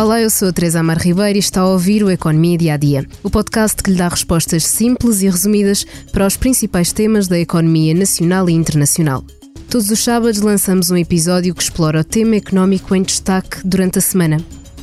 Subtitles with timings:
[0.00, 2.76] Olá, eu sou a Teresa Amar Ribeiro e está a ouvir o Economia Dia a
[2.78, 7.38] Dia, o podcast que lhe dá respostas simples e resumidas para os principais temas da
[7.38, 9.22] economia nacional e internacional.
[9.68, 14.00] Todos os sábados lançamos um episódio que explora o tema económico em destaque durante a
[14.00, 14.38] semana.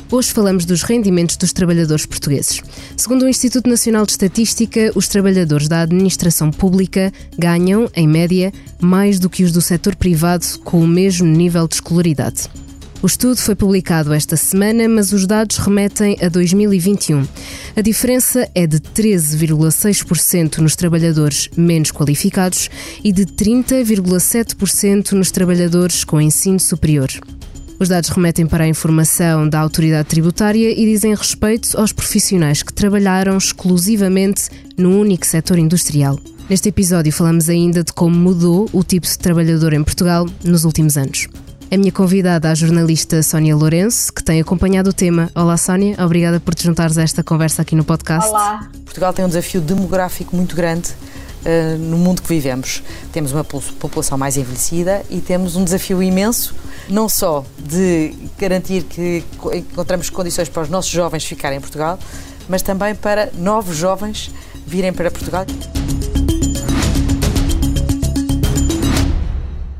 [0.08, 2.62] Hoje falamos dos rendimentos dos trabalhadores portugueses.
[2.96, 9.18] Segundo o Instituto Nacional de Estatística, os trabalhadores da administração pública ganham, em média, mais
[9.18, 12.48] do que os do setor privado com o mesmo nível de escolaridade.
[13.00, 17.24] O estudo foi publicado esta semana, mas os dados remetem a 2021.
[17.76, 22.68] A diferença é de 13,6% nos trabalhadores menos qualificados
[23.04, 27.08] e de 30,7% nos trabalhadores com ensino superior.
[27.78, 32.72] Os dados remetem para a informação da autoridade tributária e dizem respeito aos profissionais que
[32.72, 36.18] trabalharam exclusivamente no único setor industrial.
[36.50, 40.96] Neste episódio falamos ainda de como mudou o tipo de trabalhador em Portugal nos últimos
[40.96, 41.28] anos.
[41.70, 45.30] A minha convidada, a jornalista Sónia Lourenço, que tem acompanhado o tema.
[45.34, 48.30] Olá, Sónia, obrigada por te juntares a esta conversa aqui no podcast.
[48.30, 48.70] Olá.
[48.86, 52.82] Portugal tem um desafio demográfico muito grande uh, no mundo que vivemos.
[53.12, 56.54] Temos uma população mais envelhecida e temos um desafio imenso
[56.88, 59.22] não só de garantir que
[59.54, 61.98] encontramos condições para os nossos jovens ficarem em Portugal,
[62.48, 64.30] mas também para novos jovens
[64.66, 65.44] virem para Portugal.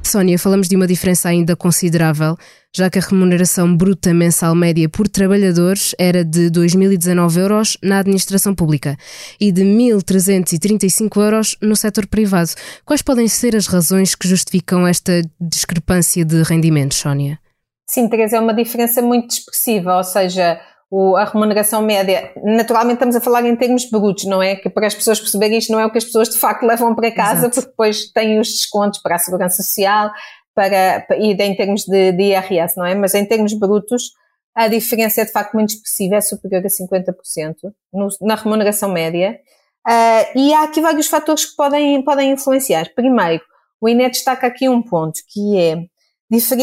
[0.08, 2.36] Sónia, falamos de uma diferença ainda considerável,
[2.74, 8.54] já que a remuneração bruta mensal média por trabalhadores era de 2.019 euros na administração
[8.54, 8.96] pública
[9.38, 12.50] e de 1.335 euros no setor privado.
[12.84, 17.38] Quais podem ser as razões que justificam esta discrepância de rendimentos, Sónia?
[17.86, 20.60] Sim, Teresa, é uma diferença muito expressiva, ou seja,
[20.90, 24.56] o, a remuneração média, naturalmente estamos a falar em termos brutos, não é?
[24.56, 26.94] Que para as pessoas perceberem isto não é o que as pessoas de facto levam
[26.94, 27.54] para casa, Exato.
[27.54, 30.10] porque depois têm os descontos para a segurança social
[30.54, 32.94] para, e em termos de, de IRS, não é?
[32.94, 34.12] Mas em termos brutos,
[34.54, 37.54] a diferença é de facto muito expressiva, é superior a 50%
[37.92, 39.38] no, na remuneração média.
[39.86, 42.92] Uh, e há aqui vários fatores que podem, podem influenciar.
[42.94, 43.42] Primeiro,
[43.80, 45.76] o INE destaca aqui um ponto, que é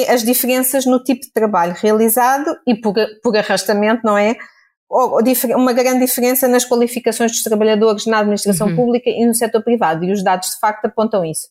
[0.07, 2.93] as diferenças no tipo de trabalho realizado e por,
[3.23, 4.35] por arrastamento, não é?
[5.55, 8.75] Uma grande diferença nas qualificações dos trabalhadores na administração uhum.
[8.75, 11.49] pública e no setor privado, e os dados de facto apontam isso.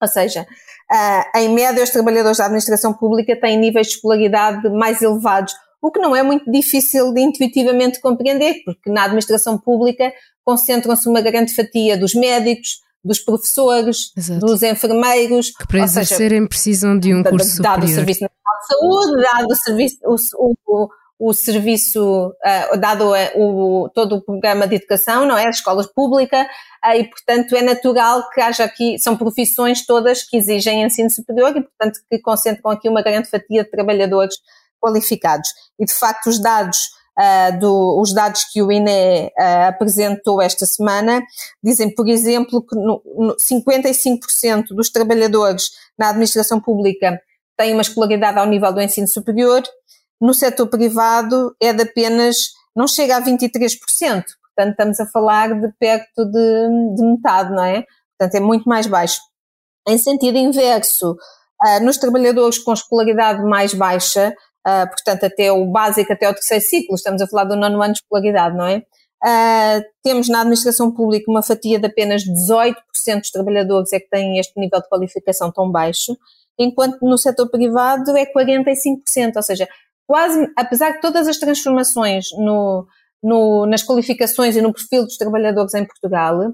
[0.00, 5.02] Ou seja, uh, em média, os trabalhadores da administração pública têm níveis de escolaridade mais
[5.02, 10.12] elevados, o que não é muito difícil de intuitivamente compreender, porque na administração pública
[10.44, 14.40] concentram-se uma grande fatia dos médicos, dos professores, Exato.
[14.40, 15.50] dos enfermeiros.
[15.50, 17.90] Que para exercerem precisam de um curso dado superior.
[17.90, 19.96] o Serviço Nacional de Saúde, dado o serviço,
[20.38, 25.46] o, o, o serviço, uh, dado o, todo o programa de educação, não é?
[25.46, 26.46] As escolas públicas,
[26.84, 31.50] uh, e portanto é natural que haja aqui, são profissões todas que exigem ensino superior
[31.56, 34.36] e portanto que concentram aqui uma grande fatia de trabalhadores
[34.80, 35.48] qualificados.
[35.78, 36.90] E de facto os dados
[37.60, 41.22] do, os dados que o INE uh, apresentou esta semana
[41.62, 47.20] dizem, por exemplo, que no, no 55% dos trabalhadores na administração pública
[47.56, 49.62] têm uma escolaridade ao nível do ensino superior,
[50.20, 55.72] no setor privado é de apenas, não chega a 23%, portanto estamos a falar de
[55.78, 57.84] perto de, de metade, não é?
[58.18, 59.20] Portanto é muito mais baixo.
[59.86, 64.34] Em sentido inverso, uh, nos trabalhadores com escolaridade mais baixa,
[64.66, 67.92] uh, portanto, até o básico, até o terceiro ciclo, estamos a falar do nono ano
[67.92, 68.82] de escolaridade, não é?
[69.24, 72.74] Uh, temos na administração pública uma fatia de apenas 18%
[73.20, 76.16] dos trabalhadores é que têm este nível de qualificação tão baixo,
[76.58, 79.68] enquanto no setor privado é 45%, ou seja,
[80.06, 82.86] quase, apesar de todas as transformações no,
[83.22, 86.52] no, nas qualificações e no perfil dos trabalhadores em Portugal,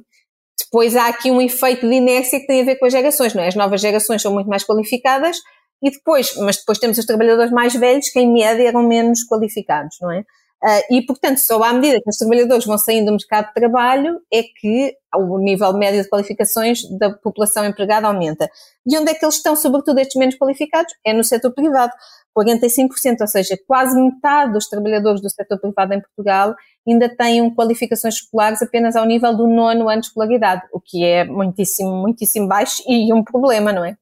[0.59, 3.43] depois há aqui um efeito de inércia que tem a ver com as gerações, não
[3.43, 3.49] é?
[3.49, 5.39] As novas gerações são muito mais qualificadas,
[5.83, 9.97] e depois, mas depois temos os trabalhadores mais velhos que em média eram menos qualificados,
[10.01, 10.25] não é?
[10.61, 14.21] Uh, e, portanto, só à medida que os trabalhadores vão saindo do mercado de trabalho
[14.33, 18.51] é que o nível médio de qualificações da população empregada aumenta.
[18.85, 20.93] E onde é que eles estão, sobretudo estes menos qualificados?
[21.07, 21.93] É no setor privado.
[22.37, 26.55] 45%, ou seja, quase metade dos trabalhadores do setor privado em Portugal
[26.87, 31.25] ainda têm qualificações escolares apenas ao nível do nono ano de escolaridade, o que é
[31.25, 33.97] muitíssimo, muitíssimo baixo e um problema, não é?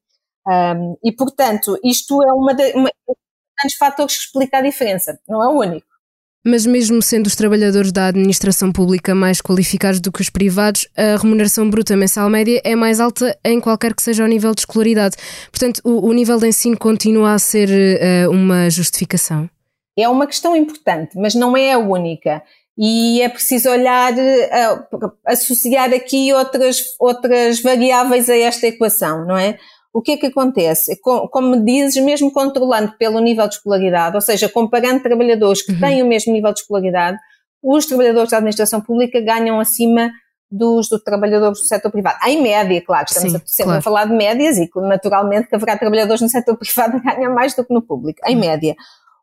[0.47, 2.89] Um, e, portanto, isto é uma, de, uma
[3.65, 5.87] dos fatores que explica a diferença, não é o único.
[6.45, 11.17] Mas mesmo sendo os trabalhadores da administração pública mais qualificados do que os privados, a
[11.21, 15.17] remuneração bruta mensal média é mais alta em qualquer que seja o nível de escolaridade.
[15.51, 19.51] Portanto, o, o nível de ensino continua a ser uh, uma justificação.
[19.99, 22.41] É uma questão importante, mas não é a única.
[22.79, 29.59] E é preciso olhar, uh, associar aqui outras, outras variáveis a esta equação, não é?
[29.97, 31.01] O que é que acontece?
[31.01, 35.81] Como me dizes, mesmo controlando pelo nível de escolaridade, ou seja, comparando trabalhadores que uhum.
[35.81, 37.17] têm o mesmo nível de escolaridade,
[37.63, 40.13] os trabalhadores da administração pública ganham acima
[40.51, 42.19] dos, dos trabalhadores do setor privado.
[42.27, 43.79] Em média, claro, estamos Sim, sempre claro.
[43.79, 47.55] a falar de médias e naturalmente que haverá trabalhadores no setor privado que ganham mais
[47.55, 48.41] do que no público, em uhum.
[48.41, 48.77] média.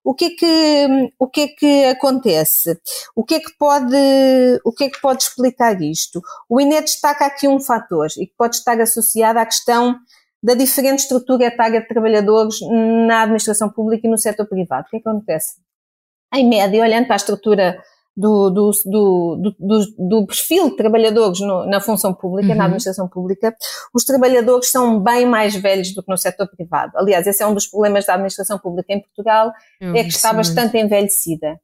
[0.03, 2.75] O que é que, o que é que acontece?
[3.15, 3.95] O que é que pode,
[4.65, 6.19] o que é que pode explicar isto?
[6.49, 9.99] O INE destaca aqui um fator e que pode estar associado à questão
[10.43, 12.57] da diferente estrutura etária de trabalhadores
[13.07, 14.85] na administração pública e no setor privado.
[14.87, 15.53] O que é que acontece?
[16.33, 17.77] Em média, olhando para a estrutura
[18.15, 19.55] do, do, do,
[19.97, 22.57] do, perfil de trabalhadores no, na função pública, uhum.
[22.57, 23.55] na administração pública,
[23.93, 26.91] os trabalhadores são bem mais velhos do que no setor privado.
[26.95, 29.51] Aliás, esse é um dos problemas da administração pública em Portugal,
[29.81, 29.95] uhum.
[29.95, 31.59] é que está bastante envelhecida.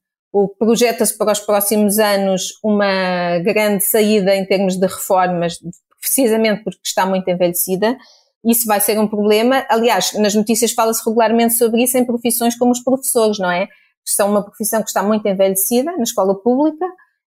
[0.57, 5.59] Projeta-se para os próximos anos uma grande saída em termos de reformas,
[5.99, 7.97] precisamente porque está muito envelhecida,
[8.43, 9.65] isso vai ser um problema.
[9.69, 13.67] Aliás, nas notícias fala-se regularmente sobre isso em profissões como os professores, não é?
[13.67, 16.85] Que são uma profissão que está muito envelhecida na escola pública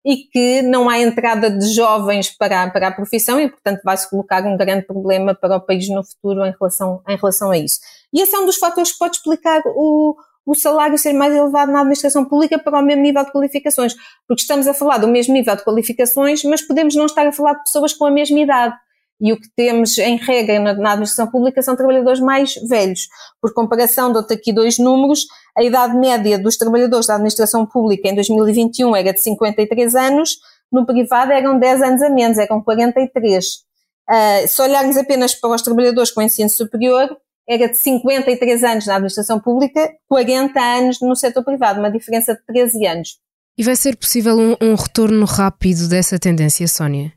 [0.06, 4.44] e que não há entrada de jovens para, para a profissão e, portanto, vai-se colocar
[4.46, 7.80] um grande problema para o país no futuro em relação, em relação a isso.
[8.14, 10.16] E esse é um dos fatores que pode explicar o,
[10.46, 13.94] o salário ser mais elevado na administração pública para o mesmo nível de qualificações.
[14.28, 17.54] Porque estamos a falar do mesmo nível de qualificações, mas podemos não estar a falar
[17.54, 18.76] de pessoas com a mesma idade
[19.20, 23.08] e o que temos em regra na, na, administração pública são trabalhadores mais velhos.
[23.42, 25.26] Por comparação, dou-te aqui dois números,
[25.58, 30.38] a idade média dos trabalhadores da administração pública em 2021 era de 53 anos,
[30.72, 33.46] no privado eram 10 anos a menos, eram 43.
[33.46, 33.60] Uh,
[34.08, 37.10] ah, se olharmos apenas para os trabalhadores com ensino superior,
[37.48, 42.46] era de 53 anos na administração pública, 40 anos no setor privado, uma diferença de
[42.46, 43.20] 13 anos.
[43.58, 47.12] E vai ser possível um, um retorno rápido dessa tendência, Sónia?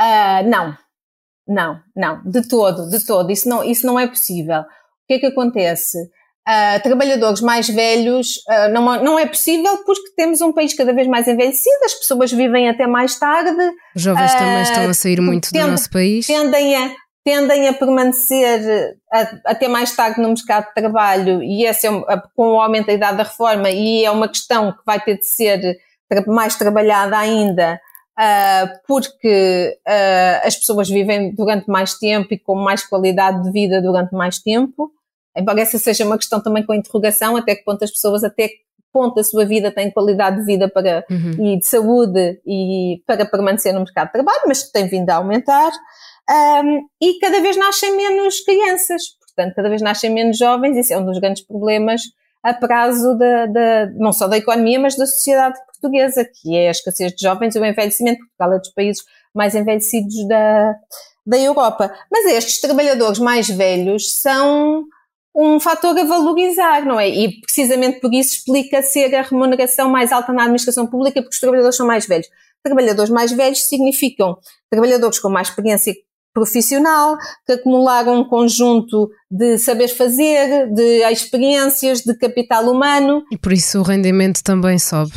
[0.00, 0.76] Uh, não,
[1.52, 3.30] não, não, de todo, de todo.
[3.30, 4.60] Isso não, isso não é possível.
[4.60, 4.64] O
[5.06, 5.98] que é que acontece?
[6.48, 11.06] Uh, trabalhadores mais velhos uh, não, não é possível porque temos um país cada vez
[11.06, 13.62] mais envelhecido, as pessoas vivem até mais tarde.
[13.94, 16.26] Os jovens uh, também estão a sair muito tende, do nosso país.
[16.26, 16.90] Tendem a,
[17.24, 18.96] tendem a permanecer
[19.46, 21.90] até mais tarde no mercado de trabalho e esse é
[22.34, 25.26] com o aumento da idade da reforma e é uma questão que vai ter de
[25.26, 25.78] ser
[26.26, 27.78] mais trabalhada ainda
[28.18, 33.80] Uh, porque uh, as pessoas vivem durante mais tempo e com mais qualidade de vida
[33.80, 34.90] durante mais tempo.
[35.36, 38.56] Embora essa seja uma questão também com interrogação, até que ponto as pessoas, até que
[38.92, 41.54] ponto a sua vida têm qualidade de vida para, uhum.
[41.54, 45.72] e de saúde e para permanecer no mercado de trabalho, mas tem vindo a aumentar.
[46.30, 50.98] Um, e cada vez nascem menos crianças, portanto, cada vez nascem menos jovens, isso é
[50.98, 52.02] um dos grandes problemas
[52.42, 57.12] a prazo da, não só da economia, mas da sociedade portuguesa, que é a escassez
[57.12, 58.18] de jovens e o envelhecimento.
[58.18, 59.04] Portugal é dos países
[59.34, 60.74] mais envelhecidos da,
[61.24, 61.94] da Europa.
[62.10, 64.84] Mas estes trabalhadores mais velhos são
[65.34, 67.08] um fator a valorizar, não é?
[67.08, 71.40] E precisamente por isso explica ser a remuneração mais alta na administração pública, porque os
[71.40, 72.28] trabalhadores são mais velhos.
[72.62, 74.36] Trabalhadores mais velhos significam
[74.70, 75.94] trabalhadores com mais experiência
[76.32, 83.22] profissional, que acumularam um conjunto de saber fazer, de experiências, de capital humano.
[83.30, 85.12] E por isso o rendimento também sobe.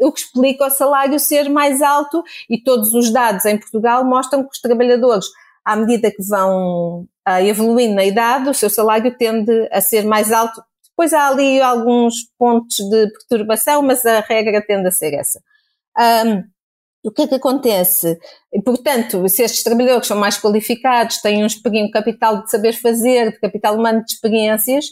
[0.00, 4.42] O que explica o salário ser mais alto e todos os dados em Portugal mostram
[4.42, 5.26] que os trabalhadores,
[5.64, 10.30] à medida que vão uh, evoluindo na idade, o seu salário tende a ser mais
[10.30, 10.62] alto.
[10.88, 15.40] Depois há ali alguns pontos de perturbação, mas a regra tende a ser essa.
[15.98, 16.44] Um,
[17.04, 18.18] o que é que acontece?
[18.64, 23.76] Portanto, se estes trabalhadores são mais qualificados, têm um, capital de saber fazer, de capital
[23.76, 24.86] humano de experiências,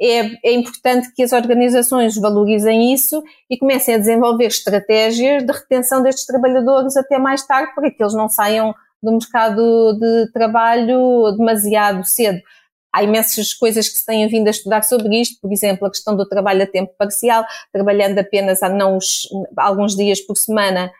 [0.00, 6.02] é, é, importante que as organizações valorizem isso e comecem a desenvolver estratégias de retenção
[6.02, 12.02] destes trabalhadores até mais tarde, para que eles não saiam do mercado de trabalho demasiado
[12.04, 12.40] cedo.
[12.92, 16.16] Há imensas coisas que se têm vindo a estudar sobre isto, por exemplo, a questão
[16.16, 20.90] do trabalho a tempo parcial, trabalhando apenas a não os, alguns dias por semana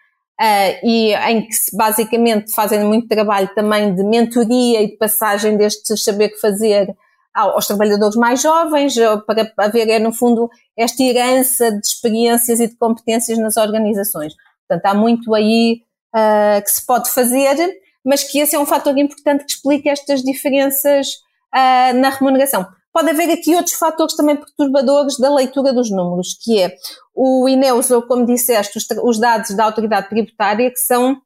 [0.40, 6.02] Uh, e em que basicamente fazem muito trabalho também de mentoria e de passagem destes
[6.02, 6.96] saber que fazer
[7.34, 8.94] aos trabalhadores mais jovens,
[9.26, 14.34] para haver, no fundo, esta herança de experiências e de competências nas organizações.
[14.66, 15.82] Portanto, há muito aí
[16.14, 17.56] uh, que se pode fazer,
[18.04, 21.06] mas que esse é um fator importante que explica estas diferenças
[21.54, 22.66] uh, na remuneração.
[22.92, 26.74] Pode haver aqui outros fatores também perturbadores da leitura dos números, que é
[27.14, 31.20] o INE usou, como disseste, os, os dados da autoridade tributária, que são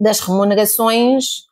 [0.00, 1.44] das remunerações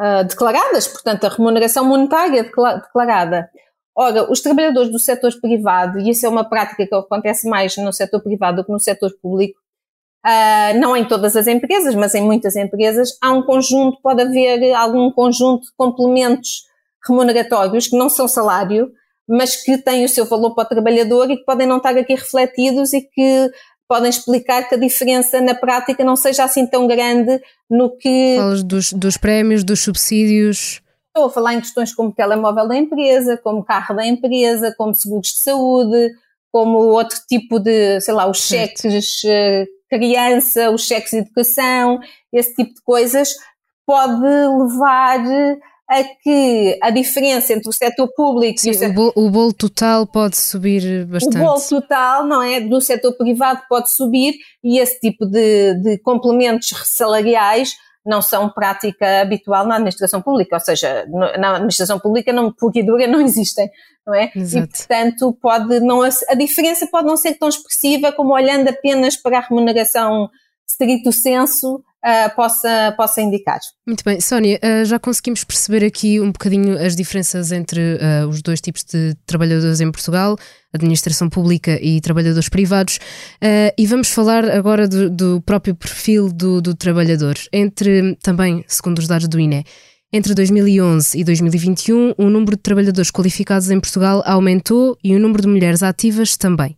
[0.00, 3.48] uh, declaradas, portanto, a remuneração monetária declarada.
[3.96, 7.92] Ora, os trabalhadores do setor privado, e isso é uma prática que acontece mais no
[7.92, 9.58] setor privado do que no setor público,
[10.24, 14.72] uh, não em todas as empresas, mas em muitas empresas, há um conjunto, pode haver
[14.74, 16.67] algum conjunto de complementos
[17.08, 18.90] remuneratórios que não são salário,
[19.28, 22.14] mas que têm o seu valor para o trabalhador e que podem não estar aqui
[22.14, 23.50] refletidos e que
[23.88, 28.36] podem explicar que a diferença na prática não seja assim tão grande no que.
[28.36, 30.82] Falas dos, dos prémios, dos subsídios.
[31.08, 35.32] Estou a falar em questões como telemóvel da empresa, como carro da empresa, como seguros
[35.32, 36.12] de saúde,
[36.52, 41.98] como outro tipo de, sei lá, os cheques uh, criança, os cheques de educação,
[42.32, 43.34] esse tipo de coisas,
[43.86, 45.24] pode levar
[45.88, 48.90] a que a diferença entre o setor público Sim, e o setor...
[48.90, 51.38] O, bolo, o bolo total pode subir bastante.
[51.38, 52.60] O bolo total, não é?
[52.60, 59.20] Do setor privado pode subir e esse tipo de, de complementos salariais não são prática
[59.20, 61.06] habitual na administração pública, ou seja,
[61.38, 63.70] na administração pública não, pura e dura não existem,
[64.06, 64.30] não é?
[64.34, 64.66] Exato.
[64.66, 69.38] E portanto pode não, a diferença pode não ser tão expressiva como olhando apenas para
[69.38, 70.30] a remuneração
[70.66, 73.58] stricto senso uh, possa, possa indicar.
[73.86, 74.20] Muito bem.
[74.20, 78.84] Sónia, uh, já conseguimos perceber aqui um bocadinho as diferenças entre uh, os dois tipos
[78.84, 80.36] de trabalhadores em Portugal,
[80.72, 82.98] administração pública e trabalhadores privados,
[83.76, 89.08] e vamos falar agora do, do próprio perfil do, do trabalhador, entre também, segundo os
[89.08, 89.64] dados do INE,
[90.10, 95.42] entre 2011 e 2021, o número de trabalhadores qualificados em Portugal aumentou e o número
[95.42, 96.76] de mulheres ativas também.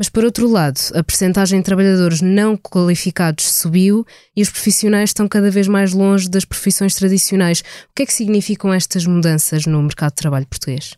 [0.00, 4.02] Mas, por outro lado, a percentagem de trabalhadores não qualificados subiu
[4.34, 7.60] e os profissionais estão cada vez mais longe das profissões tradicionais.
[7.60, 10.96] O que é que significam estas mudanças no mercado de trabalho português?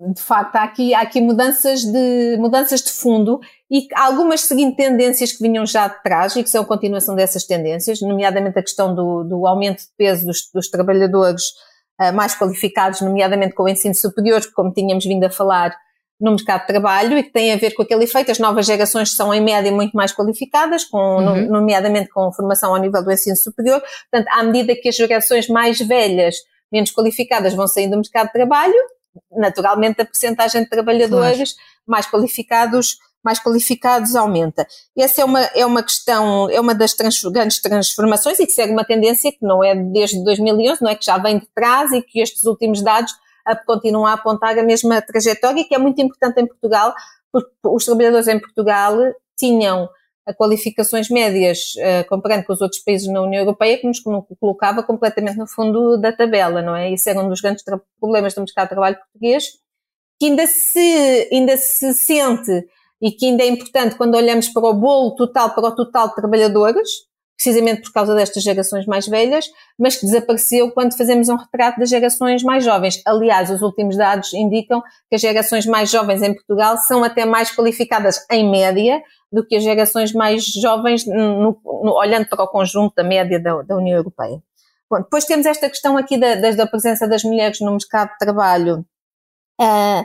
[0.00, 5.32] De facto, há aqui, há aqui mudanças, de, mudanças de fundo e algumas seguindo tendências
[5.32, 8.94] que vinham já de trás e que são a continuação dessas tendências, nomeadamente a questão
[8.94, 11.46] do, do aumento de peso dos, dos trabalhadores
[12.00, 15.76] uh, mais qualificados, nomeadamente com o ensino superior, como tínhamos vindo a falar,
[16.22, 18.30] no mercado de trabalho e que tem a ver com aquele efeito.
[18.30, 21.48] As novas gerações são, em média, muito mais qualificadas, com, uhum.
[21.48, 23.82] nomeadamente com formação ao nível do ensino superior.
[24.08, 26.36] Portanto, à medida que as gerações mais velhas,
[26.70, 28.74] menos qualificadas, vão saindo do mercado de trabalho,
[29.32, 31.68] naturalmente a percentagem de trabalhadores claro.
[31.86, 34.66] mais qualificados mais qualificados aumenta.
[34.98, 38.72] Essa é uma, é uma questão, é uma das trans, grandes transformações e que segue
[38.72, 42.02] uma tendência que não é desde 2011, não é que já vem de trás e
[42.02, 43.14] que estes últimos dados
[43.44, 46.94] a, continuam a apontar a mesma trajetória, que é muito importante em Portugal,
[47.32, 48.96] porque os trabalhadores em Portugal
[49.36, 49.88] tinham
[50.36, 54.00] qualificações médias, uh, comparando com os outros países na União Europeia, que nos
[54.38, 56.92] colocava completamente no fundo da tabela, não é?
[56.92, 57.64] Isso era um dos grandes
[57.98, 59.44] problemas do mercado de trabalho português,
[60.20, 62.68] que ainda se, ainda se sente
[63.00, 66.14] e que ainda é importante quando olhamos para o bolo total, para o total de
[66.14, 66.88] trabalhadores,
[67.36, 69.46] precisamente por causa destas gerações mais velhas,
[69.78, 73.02] mas que desapareceu quando fazemos um retrato das gerações mais jovens.
[73.04, 77.50] Aliás, os últimos dados indicam que as gerações mais jovens em Portugal são até mais
[77.50, 82.94] qualificadas em média do que as gerações mais jovens, no, no, olhando para o conjunto
[82.94, 84.40] da média da, da União Europeia.
[84.90, 88.84] Bom, depois temos esta questão aqui da, da, presença das mulheres no mercado de trabalho.
[89.58, 90.04] Uh,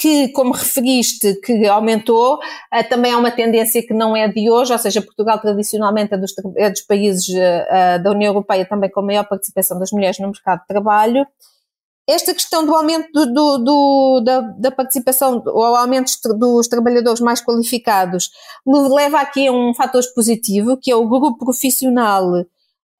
[0.00, 4.72] que, como referiste, que aumentou, uh, também há uma tendência que não é de hoje,
[4.72, 9.02] ou seja, Portugal tradicionalmente é dos, é dos países uh, da União Europeia também com
[9.02, 11.26] maior participação das mulheres no mercado de trabalho.
[12.08, 17.44] Esta questão do aumento do, do, do, da, da, participação, ou aumento dos trabalhadores mais
[17.44, 18.30] qualificados,
[18.66, 22.24] leva aqui a um fator positivo, que é o grupo profissional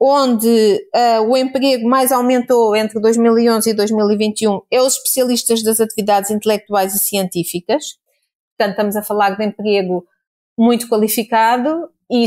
[0.00, 0.48] onde
[0.94, 6.94] uh, o emprego mais aumentou entre 2011 e 2021 é os especialistas das atividades intelectuais
[6.94, 7.98] e científicas.
[8.56, 10.06] Portanto, estamos a falar de emprego
[10.58, 12.24] muito qualificado e,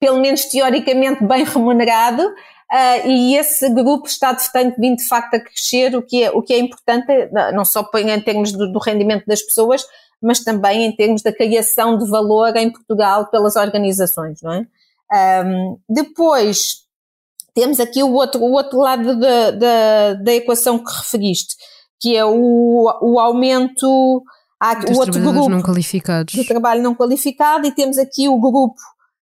[0.00, 2.22] pelo menos teoricamente, bem remunerado.
[2.22, 6.42] Uh, e esse grupo está, tem vindo de facto a crescer, o que é, o
[6.42, 9.84] que é importante, não só em termos do, do rendimento das pessoas,
[10.20, 14.66] mas também em termos da criação de valor em Portugal pelas organizações, não é?
[15.12, 16.86] Um, depois,
[17.54, 21.54] temos aqui o outro, o outro lado da, da, da equação que referiste,
[22.00, 24.22] que é o, o aumento,
[24.60, 26.34] há o outro grupo não qualificados.
[26.34, 28.76] de trabalho não qualificado e temos aqui o grupo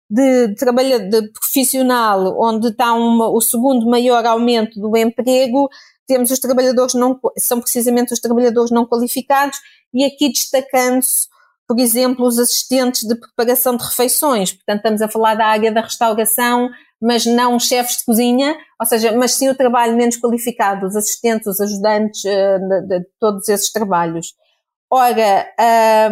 [0.08, 5.68] de, de trabalho de profissional, onde está uma, o segundo maior aumento do emprego,
[6.06, 9.58] temos os trabalhadores não, são precisamente os trabalhadores não qualificados,
[9.92, 11.28] e aqui destacando-se
[11.66, 14.52] por exemplo, os assistentes de preparação de refeições.
[14.52, 19.12] Portanto, estamos a falar da área da restauração, mas não chefes de cozinha, ou seja,
[19.12, 23.72] mas sim o trabalho menos qualificado, os assistentes, os ajudantes uh, de, de, todos esses
[23.72, 24.34] trabalhos.
[24.88, 25.46] Ora,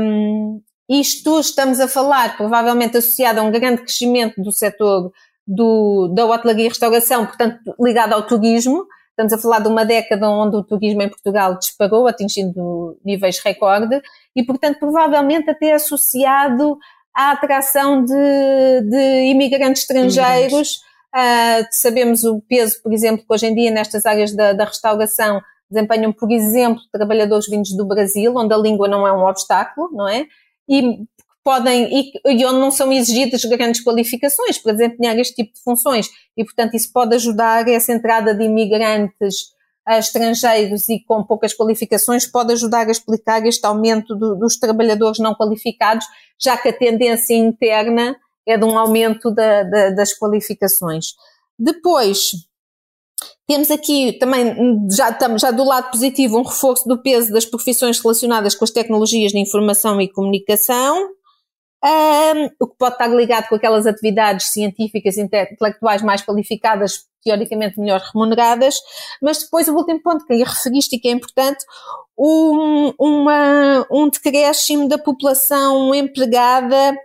[0.01, 5.13] um, isto estamos a falar provavelmente associado a um grande crescimento do setor
[5.47, 8.85] do, da hotelaria e restauração, portanto ligado ao turismo.
[9.21, 14.01] Estamos a falar de uma década onde o turismo em Portugal disparou, atingindo níveis recorde,
[14.35, 16.79] e, portanto, provavelmente até associado
[17.15, 20.81] à atração de, de imigrantes estrangeiros
[21.13, 25.43] Uh, sabemos o peso, por exemplo, que hoje em dia nestas áreas da, da restauração
[25.69, 30.09] desempenham, por exemplo, trabalhadores vindos do Brasil, onde a língua não é um obstáculo, não
[30.09, 30.27] é?
[30.69, 31.01] E
[31.43, 36.09] podem, e, e onde não são exigidas grandes qualificações para desempenhar este tipo de funções.
[36.37, 39.51] E, portanto, isso pode ajudar essa entrada de imigrantes
[39.89, 45.19] uh, estrangeiros e com poucas qualificações, pode ajudar a explicar este aumento do, dos trabalhadores
[45.19, 46.07] não qualificados,
[46.39, 48.17] já que a tendência interna
[48.47, 51.15] é de um aumento da, da, das qualificações.
[51.59, 52.33] Depois,
[53.47, 54.55] temos aqui também,
[54.91, 59.33] já, já do lado positivo, um reforço do peso das profissões relacionadas com as tecnologias
[59.33, 61.11] de informação e comunicação,
[61.83, 67.79] um, o que pode estar ligado com aquelas atividades científicas e intelectuais mais qualificadas, teoricamente
[67.79, 68.77] melhor remuneradas,
[69.23, 71.65] mas depois o último ponto que aí referiste e que é importante,
[72.19, 76.97] um, uma, um decréscimo da população empregada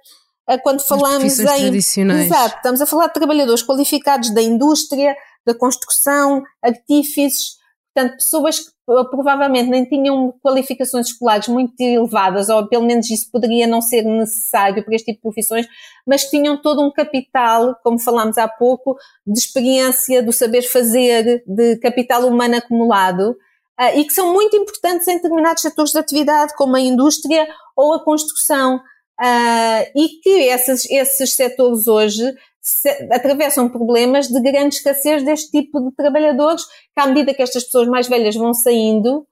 [0.61, 1.45] quando falamos em.
[1.45, 2.25] Tradicionais.
[2.25, 5.15] Exato, estamos a falar de trabalhadores qualificados da indústria,
[5.45, 7.57] da construção, artífices,
[7.95, 8.75] portanto, pessoas que
[9.09, 14.83] provavelmente nem tinham qualificações escolares muito elevadas, ou pelo menos isso poderia não ser necessário
[14.83, 15.65] para este tipo de profissões,
[16.05, 21.77] mas tinham todo um capital, como falámos há pouco, de experiência, do saber fazer, de
[21.77, 23.31] capital humano acumulado,
[23.79, 27.93] uh, e que são muito importantes em determinados setores de atividade, como a indústria ou
[27.93, 28.81] a construção.
[29.17, 32.33] Uh, e que esses, esses setores hoje
[32.65, 37.63] se, atravessam problemas de grande escassez deste tipo de trabalhadores, que à medida que estas
[37.63, 39.23] pessoas mais velhas vão saindo,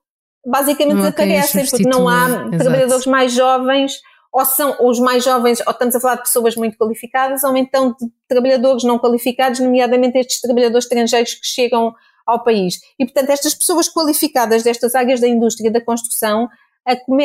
[0.46, 2.58] basicamente desaparecem, porque não há Exato.
[2.60, 3.94] trabalhadores mais jovens,
[4.32, 7.96] ou são os mais jovens, ou estamos a falar de pessoas muito qualificadas, ou então
[8.00, 11.92] de trabalhadores não qualificados, nomeadamente estes trabalhadores estrangeiros que chegam
[12.28, 12.76] ao país.
[13.00, 16.48] E, portanto, estas pessoas qualificadas destas áreas da indústria da construção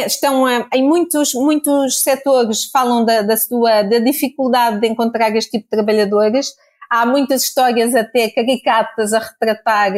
[0.07, 5.53] estão a, em muitos, muitos setores falam da, da sua, da dificuldade de encontrar este
[5.53, 6.55] tipo de trabalhadores.
[6.91, 9.93] Há muitas histórias até caricatas a retratar,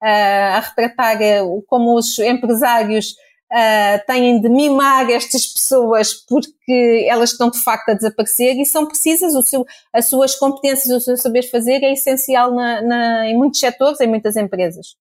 [0.00, 1.18] a retratar
[1.66, 3.16] como os empresários
[3.52, 8.86] uh, têm de mimar estas pessoas porque elas estão de facto a desaparecer e são
[8.86, 13.36] precisas, o seu, as suas competências, o seu saber fazer é essencial na, na, em
[13.36, 14.96] muitos setores, em muitas empresas.